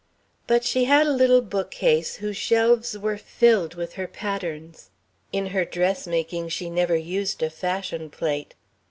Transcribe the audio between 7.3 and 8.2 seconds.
a fashion